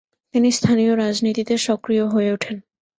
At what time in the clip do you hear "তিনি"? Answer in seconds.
0.33-0.49